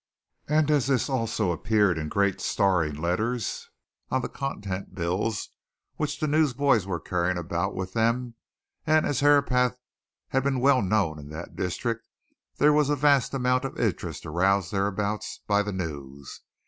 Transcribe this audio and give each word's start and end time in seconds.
and 0.47 0.71
as 0.71 0.87
this 0.87 1.07
also 1.11 1.51
appeared 1.51 1.95
in 1.95 2.09
great 2.09 2.41
staring 2.41 2.95
letters 2.95 3.69
on 4.09 4.23
the 4.23 4.27
contents 4.27 4.89
bills 4.91 5.49
which 5.97 6.19
the 6.19 6.25
newsboys 6.25 6.87
were 6.87 6.99
carrying 6.99 7.37
about 7.37 7.75
with 7.75 7.93
them, 7.93 8.33
and 8.87 9.05
as 9.05 9.19
Herapath 9.19 9.77
had 10.29 10.41
been 10.43 10.59
well 10.59 10.81
known 10.81 11.19
in 11.19 11.29
that 11.29 11.55
district, 11.55 12.07
there 12.57 12.73
was 12.73 12.89
a 12.89 12.95
vast 12.95 13.35
amount 13.35 13.63
of 13.63 13.79
interest 13.79 14.25
aroused 14.25 14.71
thereabouts 14.71 15.41
by 15.45 15.61
the 15.61 15.71
news. 15.71 16.41